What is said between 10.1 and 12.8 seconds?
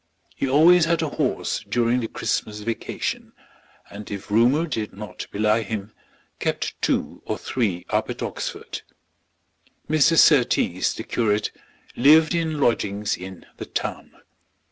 Surtees, the curate, lived in